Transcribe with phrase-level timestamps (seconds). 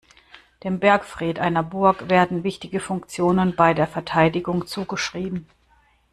[0.63, 5.45] Dem Bergfried einer Burg werden wichtige Funktionen bei der Verteidigung zugeschrieben.